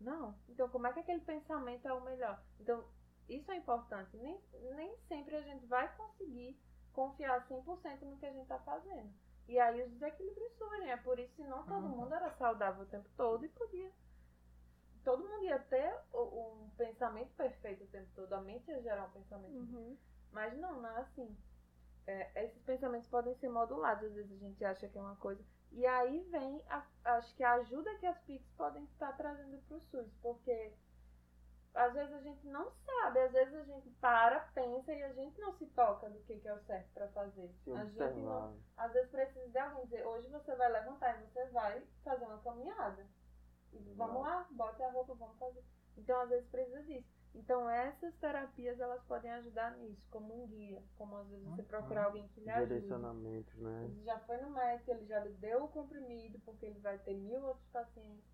[0.01, 0.35] Não.
[0.49, 2.43] Então, como é que aquele pensamento é o melhor?
[2.61, 2.85] Então,
[3.29, 4.17] isso é importante.
[4.17, 4.41] Nem,
[4.77, 6.59] nem sempre a gente vai conseguir
[6.93, 9.13] confiar 100% no que a gente está fazendo.
[9.47, 10.91] E aí os desequilíbrios surgem.
[10.91, 11.97] É por isso que não todo uhum.
[11.97, 13.91] mundo era saudável o tempo todo e podia.
[15.03, 18.33] Todo mundo ia ter um pensamento perfeito o tempo todo.
[18.33, 19.55] A mente ia gerar um pensamento.
[19.55, 19.99] Uhum.
[20.33, 21.37] Mas não, não é assim.
[22.07, 24.05] É, esses pensamentos podem ser modulados.
[24.05, 25.45] Às vezes a gente acha que é uma coisa.
[25.75, 26.85] E aí vem, a,
[27.17, 30.73] acho que a ajuda que as PICs podem estar trazendo para o SUS, porque
[31.75, 35.41] às vezes a gente não sabe, às vezes a gente para, pensa e a gente
[35.41, 37.51] não se toca do que, que é o certo para fazer.
[37.75, 41.45] a gente não, às vezes precisa de alguém dizer, hoje você vai levantar e você
[41.47, 43.05] vai fazer uma caminhada.
[43.73, 45.65] E vamos lá, bote a roupa, vamos fazer.
[45.97, 47.13] Então às vezes precisa disso.
[47.35, 51.69] Então essas terapias elas podem ajudar nisso, como um guia, como às vezes você uhum.
[51.69, 52.75] procurar alguém que lhe ajude.
[52.75, 53.85] Direcionamentos, né?
[53.85, 57.15] Ele já foi no médico, ele já lhe deu o comprimido, porque ele vai ter
[57.15, 58.25] mil outros pacientes.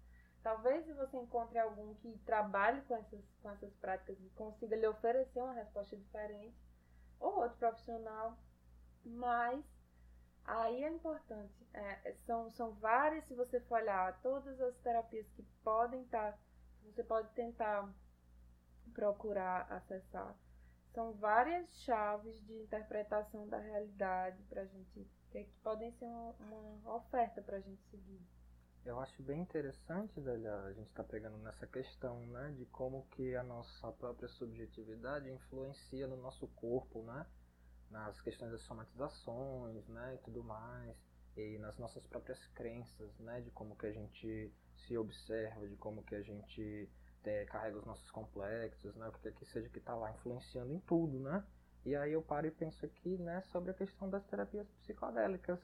[0.43, 4.87] Talvez se você encontre algum que trabalhe com essas, com essas práticas e consiga lhe
[4.87, 6.57] oferecer uma resposta diferente,
[7.19, 8.39] ou outro profissional,
[9.05, 9.65] mas
[10.45, 11.67] aí é importante.
[11.73, 16.39] É, são, são várias, se você for olhar, todas as terapias que podem estar, tá,
[16.85, 17.89] você pode tentar
[18.91, 20.37] procurar acessar.
[20.93, 26.33] São várias chaves de interpretação da realidade para a gente, que, que podem ser uma,
[26.41, 28.21] uma oferta para a gente seguir.
[28.85, 33.37] Eu acho bem interessante, Delia, a gente está pegando nessa questão, né, de como que
[33.37, 37.27] a nossa própria subjetividade influencia no nosso corpo, né,
[37.91, 40.97] nas questões das somatizações, né, e tudo mais,
[41.37, 44.51] e nas nossas próprias crenças, né, de como que a gente
[44.87, 46.91] se observa, de como que a gente
[47.25, 49.09] é, carrega os nossos complexos, né?
[49.09, 51.45] O que que seja que está lá influenciando em tudo, né?
[51.85, 55.59] E aí eu paro e penso aqui, né, sobre a questão das terapias psicodélicas,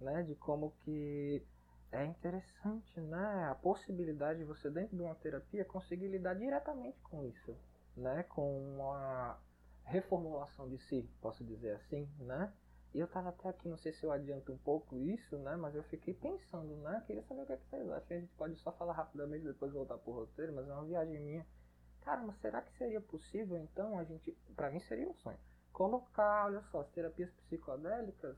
[0.00, 0.22] né?
[0.22, 1.42] De como que
[1.90, 3.48] é interessante, né?
[3.50, 7.56] A possibilidade de você dentro de uma terapia conseguir lidar diretamente com isso,
[7.96, 8.24] né?
[8.24, 9.38] Com uma
[9.84, 12.52] reformulação de si, posso dizer assim, né?
[12.94, 15.56] E eu tava até aqui, não sei se eu adianto um pouco isso, né?
[15.56, 17.02] Mas eu fiquei pensando, né?
[17.06, 18.16] Queria saber o que, é que vocês acham.
[18.16, 21.20] A gente pode só falar rapidamente e depois voltar pro roteiro, mas é uma viagem
[21.20, 21.46] minha.
[22.02, 24.30] Cara, mas será que seria possível então a gente.
[24.54, 25.38] Pra mim seria um sonho.
[25.72, 28.36] Colocar, olha só, as terapias psicodélicas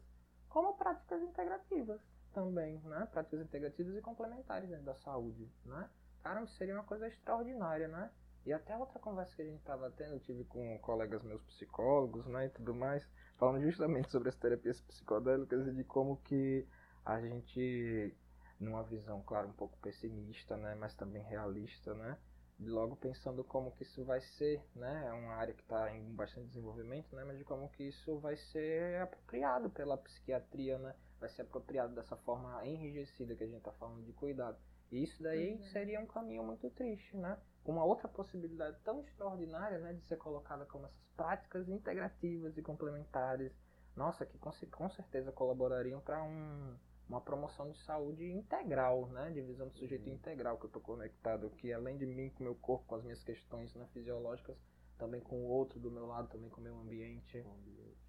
[0.48, 2.00] como práticas integrativas.
[2.32, 3.08] também, né?
[3.12, 5.88] Práticas integrativas e complementares dentro da saúde, né?
[6.22, 8.10] Cara, seria uma coisa extraordinária, né?
[8.44, 12.46] E até outra conversa que a gente estava tendo, tive com colegas meus psicólogos, né,
[12.46, 13.04] e tudo mais,
[13.36, 16.66] falando justamente sobre as terapias psicodélicas e de como que
[17.04, 18.14] a gente,
[18.58, 22.18] numa visão, claro, um pouco pessimista, né, mas também realista, né,
[22.58, 26.48] logo pensando como que isso vai ser, né, é uma área que está em bastante
[26.48, 31.42] desenvolvimento, né, mas de como que isso vai ser apropriado pela psiquiatria, né, vai ser
[31.42, 34.58] apropriado dessa forma enrijecida que a gente está falando de cuidado.
[34.90, 35.62] E isso daí uhum.
[35.64, 37.36] seria um caminho muito triste, né?
[37.70, 43.52] Uma outra possibilidade tão extraordinária, né, de ser colocada como essas práticas integrativas e complementares,
[43.96, 46.76] nossa, que com, com certeza colaborariam para um,
[47.08, 50.14] uma promoção de saúde integral, né, de visão do sujeito uhum.
[50.14, 53.02] integral, que eu estou conectado, que além de mim, com o meu corpo, com as
[53.02, 54.56] minhas questões né, fisiológicas,
[54.98, 57.44] também com o outro do meu lado, também com o meu ambiente.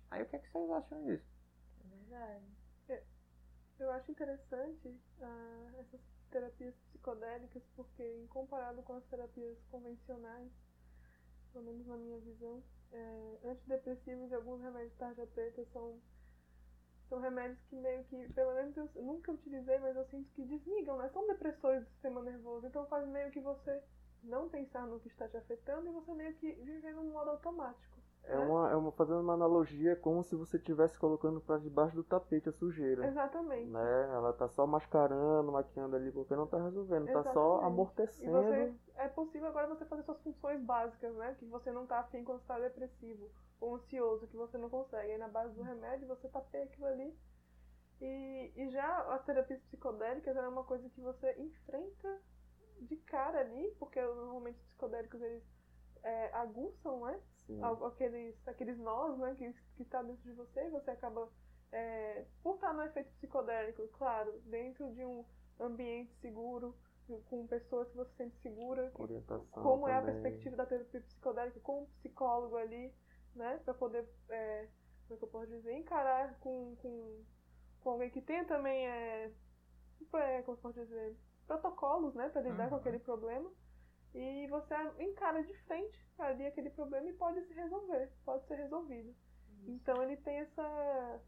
[0.09, 1.25] Aí o que, é que vocês acham disso?
[1.83, 2.45] É verdade.
[3.79, 4.87] Eu acho interessante
[5.19, 10.51] uh, essas terapias psicodélicas porque, em comparado com as terapias convencionais,
[11.53, 12.61] pelo menos na minha visão,
[12.91, 15.99] é, antidepressivos e alguns remédios tarja preta são,
[17.09, 20.97] são remédios que meio que, pelo menos eu nunca utilizei, mas eu sinto que desligam,
[20.97, 21.09] né?
[21.09, 23.81] São depressores do sistema nervoso, então faz meio que você
[24.23, 27.96] não pensar no que está te afetando e você meio que viver num modo automático.
[28.29, 32.03] É uma, é uma fazendo uma analogia como se você estivesse colocando para debaixo do
[32.03, 33.07] tapete a sujeira.
[33.07, 33.69] Exatamente.
[33.69, 34.09] Né?
[34.13, 37.23] Ela tá só mascarando, maquiando ali, porque não tá resolvendo, Exatamente.
[37.25, 38.43] tá só amortecendo.
[38.43, 41.35] Você, é possível agora você fazer suas funções básicas, né?
[41.39, 43.29] Que você não tá afim quando está depressivo
[43.61, 45.11] ou ansioso, que você não consegue.
[45.11, 47.17] Aí na base do remédio você tapeia aquilo ali.
[48.01, 52.21] E, e já as terapias psicodélicas é uma coisa que você enfrenta
[52.81, 55.43] de cara ali, porque os psicodélicos eles
[56.03, 57.19] é, aguçam, né?
[57.85, 61.29] Aqueles, aqueles nós, né, que, que tá dentro de você, e você acaba,
[61.71, 65.25] é, por estar no efeito psicodélico, claro, dentro de um
[65.59, 66.75] ambiente seguro,
[67.29, 69.95] com pessoas que você sente segura, Orientação como também.
[69.95, 72.93] é a perspectiva da terapia psicodélica com o psicólogo ali,
[73.33, 74.67] né, para poder, é,
[75.07, 77.23] como é que eu posso dizer, encarar com, com,
[77.81, 79.31] com alguém que tenha também, é,
[80.15, 82.69] é, como eu posso dizer, protocolos, né, para lidar uhum.
[82.71, 83.49] com aquele problema,
[84.17, 89.09] e você encara de frente ali aquele problema e pode se resolver, pode ser resolvido.
[89.09, 89.71] Isso.
[89.71, 91.21] Então ele tem essa.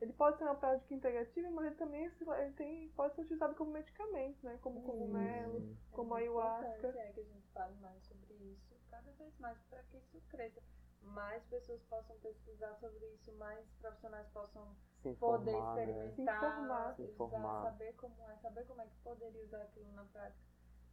[0.00, 3.72] Ele pode ser uma prática integrativa, mas ele também ele tem, pode ser utilizado como
[3.72, 4.58] medicamento, né?
[4.62, 6.88] Como cogumelo, é como ayahuasca.
[6.88, 10.62] É que a gente fale mais sobre isso cada vez mais para que isso cresça.
[11.02, 14.74] Mais pessoas possam pesquisar sobre isso, mais profissionais possam
[15.18, 15.58] poder né?
[15.58, 20.44] experimentar, se informar, saber como é, saber como é que poderia usar aquilo na prática.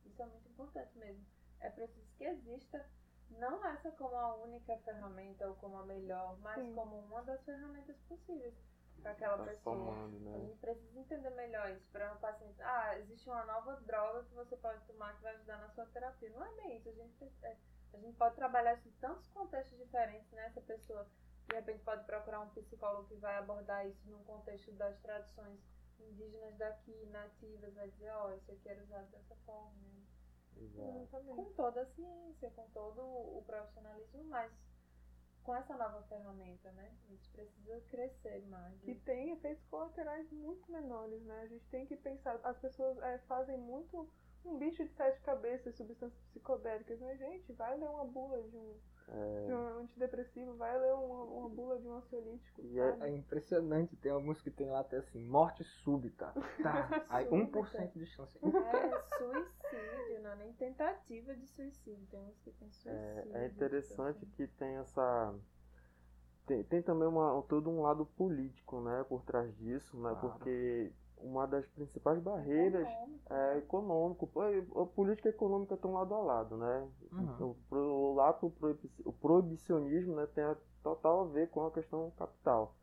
[0.06, 1.26] Isso é muito importante mesmo.
[1.60, 2.86] É preciso que exista
[3.32, 6.74] não essa como a única ferramenta ou como a melhor, mas Sim.
[6.74, 8.54] como uma das ferramentas possíveis
[9.02, 10.08] para aquela pessoa.
[10.08, 10.36] Né?
[10.36, 12.62] A gente precisa entender melhor isso para um paciente.
[12.62, 16.30] Ah, existe uma nova droga que você pode tomar que vai ajudar na sua terapia.
[16.32, 16.90] Não é bem isso.
[16.90, 17.58] A gente, é,
[17.94, 20.48] a gente pode trabalhar isso em tantos contextos diferentes, né?
[20.48, 21.08] Essa pessoa
[21.48, 25.60] de repente pode procurar um psicólogo que vai abordar isso num contexto das tradições
[26.00, 30.04] indígenas daqui, nativas, vai dizer, ó, oh, isso aqui era usado dessa forma, né?
[31.36, 34.52] Com toda a ciência, com todo o profissionalismo, mas
[35.44, 36.94] com essa nova ferramenta, né?
[37.06, 38.78] A gente precisa crescer mais.
[38.82, 41.42] Que tem efeitos colaterais muito menores, né?
[41.42, 44.10] A gente tem que pensar, as pessoas é, fazem muito
[44.44, 48.78] um bicho de sete cabeças, substâncias psicodélicas, mas gente, vai ler uma bula de um
[49.10, 49.46] é...
[49.46, 52.62] de um antidepressivo, vai ler uma, uma bula de um ansiolítico.
[52.62, 56.34] E é, é, impressionante, tem alguns que tem lá até assim, morte súbita.
[56.62, 57.06] Tá.
[57.10, 58.38] Aí 1% de chance.
[58.44, 62.06] É suicídio, não é nem tentativa de suicídio.
[62.10, 62.98] Tem uns que tem suicídio.
[62.98, 65.36] É, é interessante que tem essa.
[66.46, 70.10] Tem, tem também uma, todo um lado político né, por trás disso, né?
[70.10, 70.20] Claro.
[70.20, 74.82] Porque uma das principais barreiras econômico, é econômico.
[74.82, 76.88] A política econômica estão lado a lado, né?
[77.12, 77.56] Uhum.
[77.72, 78.54] O, o lado
[79.06, 82.76] o proibicionismo né, tem a, total a ver com a questão capital.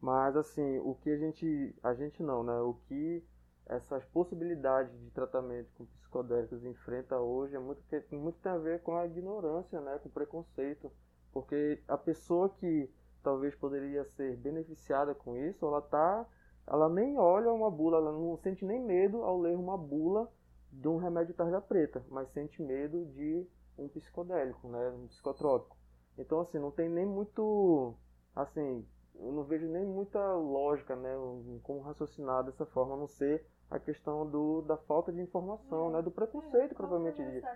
[0.00, 2.58] Mas assim, o que a gente, a gente não, né?
[2.60, 3.22] O que
[3.66, 8.96] essas possibilidades de tratamento com psicodélicos enfrenta hoje é muito muito tem a ver com
[8.96, 9.98] a ignorância, né?
[10.02, 10.90] Com o preconceito,
[11.32, 12.90] porque a pessoa que
[13.22, 16.26] talvez poderia ser beneficiada com isso, ela está
[16.70, 20.30] ela nem olha uma bula, ela não sente nem medo ao ler uma bula
[20.72, 23.44] de um remédio tarja preta, mas sente medo de
[23.76, 25.76] um psicodélico, né, um psicotrópico.
[26.16, 27.94] Então assim, não tem nem muito,
[28.36, 31.10] assim, eu não vejo nem muita lógica, né,
[31.64, 35.92] como raciocinar dessa forma, a não ser a questão do, da falta de informação, é,
[35.94, 37.46] né, do preconceito é, propriamente dito.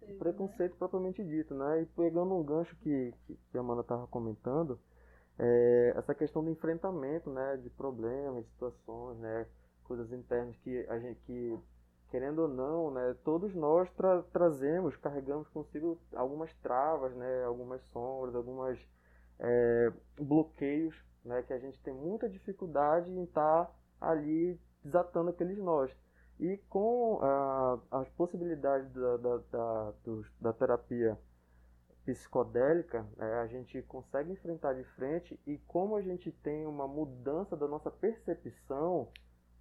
[0.00, 0.78] Teve, preconceito né?
[0.78, 4.78] propriamente dito, né, e pegando um gancho que, que, que a Amanda estava comentando,
[5.38, 9.46] é, essa questão do enfrentamento, né, de problemas, situações, né,
[9.84, 11.58] coisas internas que a gente que
[12.10, 18.34] querendo ou não, né, todos nós tra trazemos, carregamos consigo algumas travas, né, algumas sombras,
[18.34, 18.78] algumas
[19.38, 25.58] é, bloqueios, né, que a gente tem muita dificuldade em estar tá ali desatando aqueles
[25.58, 25.90] nós.
[26.38, 31.18] E com ah, as possibilidades da, da, da, do, da terapia
[32.14, 37.56] psicodélica, né, a gente consegue enfrentar de frente e como a gente tem uma mudança
[37.56, 39.08] da nossa percepção,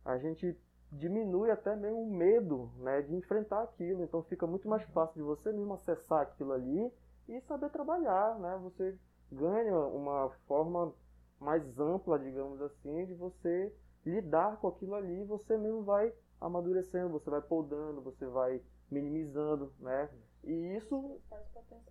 [0.04, 0.58] a gente
[0.92, 4.04] diminui até mesmo o medo né, de enfrentar aquilo.
[4.04, 6.92] Então fica muito mais fácil de você mesmo acessar aquilo ali
[7.28, 8.40] e saber trabalhar.
[8.40, 8.60] Né?
[8.64, 8.98] Você
[9.32, 10.94] ganha uma forma
[11.40, 13.72] mais ampla, digamos assim, de você
[14.06, 15.24] lidar com aquilo ali.
[15.26, 20.10] Você mesmo vai amadurecendo, você vai podando, você vai minimizando, né?
[20.44, 21.20] E isso.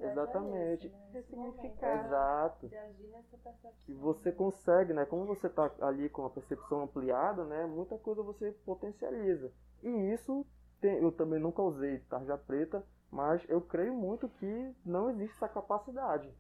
[0.01, 0.93] Exatamente.
[1.15, 1.53] É esse, né?
[2.07, 2.69] Exato.
[2.69, 3.73] De agir nessa percepção.
[3.89, 5.05] E você consegue, né?
[5.05, 7.67] Como você está ali com a percepção ampliada, né?
[7.67, 9.53] Muita coisa você potencializa.
[9.83, 10.47] E isso
[10.81, 15.49] tem, eu também nunca usei tarja preta, mas eu creio muito que não existe essa
[15.49, 16.33] capacidade.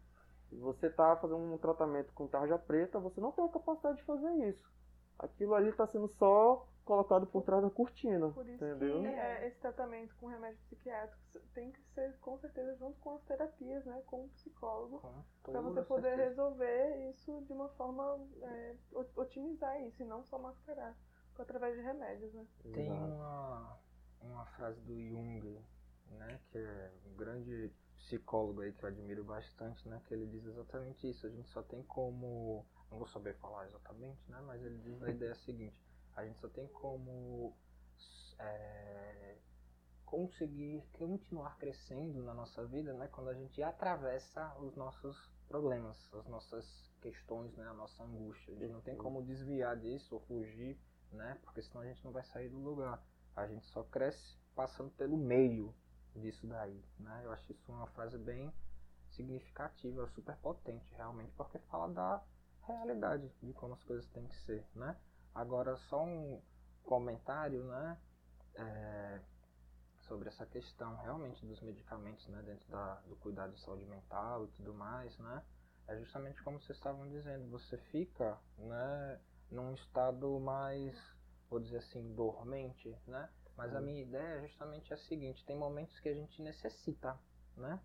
[0.50, 4.32] Você está fazendo um tratamento com tarja preta, você não tem a capacidade de fazer
[4.48, 4.64] isso.
[5.18, 8.30] Aquilo ali está sendo só colocado por trás da cortina.
[8.30, 9.02] Por isso entendeu?
[9.02, 13.22] que é, esse tratamento com remédios psiquiátricos tem que ser com certeza junto com as
[13.24, 14.02] terapias, né?
[14.06, 15.02] Com o psicólogo.
[15.42, 16.28] Para você poder certeza.
[16.30, 18.26] resolver isso de uma forma.
[18.40, 18.74] É,
[19.16, 20.96] otimizar isso e não só mascarar.
[21.38, 22.44] Através de remédios, né?
[22.72, 23.78] Tem uma,
[24.22, 25.60] uma frase do Jung,
[26.10, 26.40] né?
[26.50, 30.00] Que é um grande psicólogo aí que eu admiro bastante, né?
[30.08, 31.26] Que ele diz exatamente isso.
[31.26, 32.66] A gente só tem como.
[32.90, 34.40] Não vou saber falar exatamente, né?
[34.46, 35.87] Mas ele diz a ideia seguinte
[36.18, 37.54] a gente só tem como
[38.38, 39.36] é,
[40.04, 45.16] conseguir continuar crescendo na nossa vida, né, quando a gente atravessa os nossos
[45.46, 48.52] problemas, as nossas questões, né, a nossa angústia.
[48.54, 50.78] A gente não tem como desviar disso ou fugir,
[51.12, 53.02] né, porque senão a gente não vai sair do lugar.
[53.36, 55.72] A gente só cresce passando pelo meio
[56.16, 57.20] disso daí, né?
[57.24, 58.52] Eu acho isso uma frase bem
[59.10, 62.24] significativa, super potente, realmente, porque fala da
[62.62, 64.96] realidade de como as coisas têm que ser, né?
[65.38, 66.42] Agora, só um
[66.82, 67.96] comentário, né?
[68.56, 69.20] É,
[70.00, 72.42] sobre essa questão realmente dos medicamentos, né?
[72.42, 75.44] Dentro da, do cuidado de saúde mental e tudo mais, né?
[75.86, 79.20] É justamente como vocês estavam dizendo, você fica, né?
[79.48, 81.00] Num estado mais,
[81.48, 83.30] vou dizer assim, dormente, né?
[83.56, 87.16] Mas a minha ideia é justamente a seguinte: tem momentos que a gente necessita,
[87.56, 87.78] né?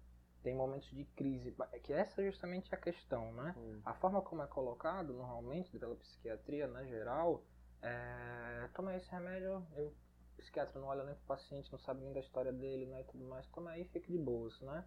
[0.43, 3.55] Tem momentos de crise, é que essa é justamente a questão, né?
[3.57, 3.81] Hum.
[3.85, 7.45] A forma como é colocado normalmente pela psiquiatria, na geral,
[7.81, 9.93] é, toma esse remédio, eu, o
[10.37, 13.23] psiquiatra não olha nem pro paciente, não sabe nem da história dele, né, e tudo
[13.25, 14.85] mais, toma aí e fique de boas, né?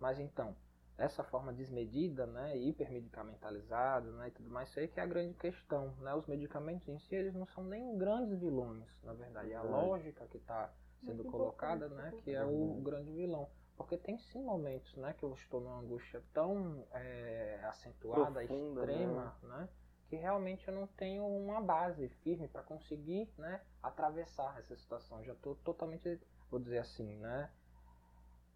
[0.00, 0.56] Mas então,
[0.96, 5.34] essa forma desmedida, né, hipermedicamentalizada, né, e tudo mais, isso aí que é a grande
[5.34, 6.14] questão, né?
[6.14, 10.26] Os medicamentos em si, eles não são nem grandes vilões, na verdade, é a lógica
[10.28, 13.50] que está sendo Muito colocada, né, que é o grande vilão.
[13.78, 19.36] Porque tem sim momentos, né, que eu estou numa angústia tão é, acentuada, Profunda, extrema,
[19.40, 19.68] né,
[20.08, 25.22] que realmente eu não tenho uma base firme para conseguir, né, atravessar essa situação.
[25.24, 26.20] Já estou totalmente,
[26.50, 27.50] vou dizer assim, né,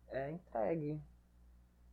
[0.09, 1.01] é entregue.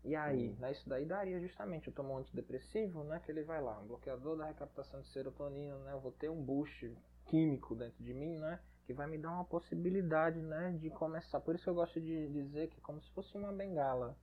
[0.04, 0.56] E aí, Hum.
[0.60, 3.86] né, isso daí daria justamente, eu tomo um antidepressivo, né, que ele vai lá, um
[3.86, 8.38] bloqueador da recaptação de serotonina, né, eu vou ter um boost químico dentro de mim,
[8.38, 8.60] né,
[8.90, 11.40] que vai me dar uma possibilidade, né, de começar.
[11.40, 14.18] Por isso eu gosto de dizer que é como se fosse uma bengala.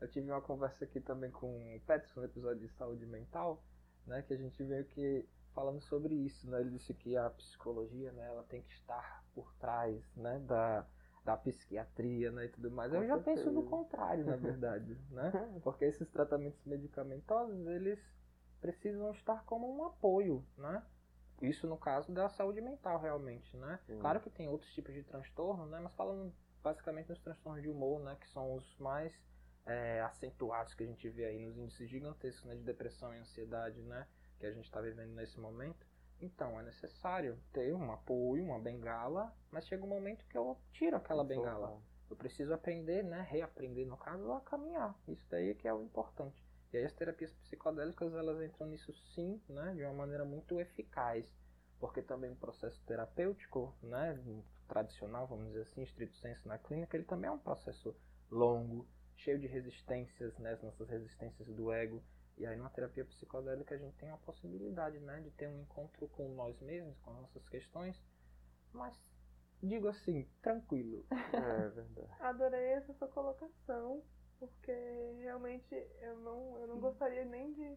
[0.00, 3.60] Eu tive uma conversa aqui também com o Peterson no episódio de saúde mental,
[4.06, 8.12] né, que a gente veio que falando sobre isso, né, ele disse que a psicologia,
[8.12, 10.86] né, ela tem que estar por trás, né, da,
[11.24, 12.92] da psiquiatria, né, e tudo mais.
[12.92, 15.32] Com eu já penso no contrário, na verdade, né,
[15.64, 17.98] porque esses tratamentos medicamentosos, eles
[18.60, 20.80] precisam estar como um apoio, né,
[21.40, 23.78] isso no caso da saúde mental, realmente, né?
[23.86, 23.98] Sim.
[23.98, 25.80] Claro que tem outros tipos de transtorno, né?
[25.80, 26.32] Mas falando
[26.62, 28.16] basicamente nos transtornos de humor, né?
[28.20, 29.12] Que são os mais
[29.66, 32.54] é, acentuados que a gente vê aí nos índices gigantescos né?
[32.54, 34.06] de depressão e ansiedade, né?
[34.38, 35.86] Que a gente está vivendo nesse momento.
[36.20, 40.96] Então, é necessário ter um apoio, uma bengala, mas chega um momento que eu tiro
[40.96, 41.78] aquela bengala.
[42.08, 43.26] Eu preciso aprender, né?
[43.28, 44.96] Reaprender, no caso, a caminhar.
[45.08, 46.45] Isso daí é que é o importante.
[46.72, 49.74] E aí as terapias psicodélicas, elas entram nisso sim, né?
[49.74, 51.26] De uma maneira muito eficaz.
[51.78, 54.18] Porque também o processo terapêutico, né?
[54.68, 57.94] Tradicional, vamos dizer assim, estrito senso na clínica, ele também é um processo
[58.30, 58.86] longo,
[59.16, 60.52] cheio de resistências, né?
[60.52, 62.02] As nossas resistências do ego.
[62.38, 65.20] E aí numa terapia psicodélica a gente tem a possibilidade, né?
[65.20, 67.96] De ter um encontro com nós mesmos, com as nossas questões.
[68.72, 68.94] Mas,
[69.62, 71.06] digo assim, tranquilo.
[71.10, 72.08] É verdade.
[72.20, 74.02] Adorei essa sua colocação,
[74.38, 74.72] porque
[75.20, 77.76] realmente eu não, eu não gostaria nem de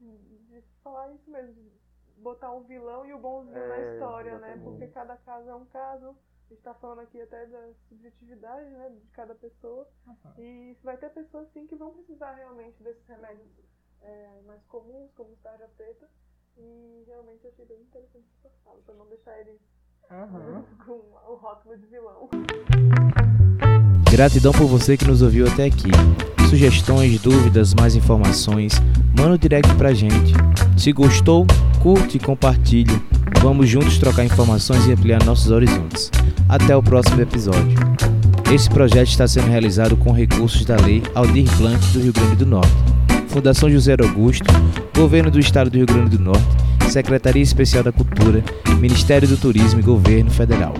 [0.00, 1.72] de falar isso mesmo, de
[2.20, 4.48] botar um vilão e o bonzinho É, na história, né?
[4.48, 4.64] exatamente.
[4.64, 6.08] Porque cada caso é um caso.
[6.10, 9.88] A gente tá falando aqui até da subjetividade, né, de cada pessoa.
[10.38, 13.48] E vai ter pessoas sim que vão precisar realmente desses remédios
[14.02, 16.08] é, mais comuns, como tarja preta.
[16.58, 19.60] E realmente eu achei bem interessante essa fala, pra não deixar eles
[20.10, 20.62] Uhum.
[20.84, 20.92] com
[21.32, 22.28] o rótulo de vilão.
[24.14, 25.90] Gratidão por você que nos ouviu até aqui.
[26.48, 28.80] Sugestões, dúvidas, mais informações,
[29.18, 30.32] manda um direct pra gente.
[30.76, 31.44] Se gostou,
[31.82, 32.96] curte e compartilhe.
[33.42, 36.12] Vamos juntos trocar informações e ampliar nossos horizontes.
[36.48, 37.76] Até o próximo episódio.
[38.54, 42.46] Esse projeto está sendo realizado com recursos da Lei Aldir Blanc do Rio Grande do
[42.46, 42.72] Norte,
[43.26, 44.46] Fundação José Augusto,
[44.96, 46.46] Governo do Estado do Rio Grande do Norte,
[46.88, 48.44] Secretaria Especial da Cultura,
[48.78, 50.72] Ministério do Turismo e Governo Federal.